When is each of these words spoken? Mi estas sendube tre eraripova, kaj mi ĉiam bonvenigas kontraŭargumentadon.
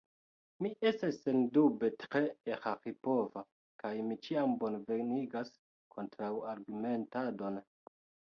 Mi 0.65 0.69
estas 0.91 1.17
sendube 1.25 1.89
tre 2.03 2.21
eraripova, 2.53 3.43
kaj 3.83 3.91
mi 4.07 4.17
ĉiam 4.29 4.57
bonvenigas 4.63 5.53
kontraŭargumentadon. 5.97 7.63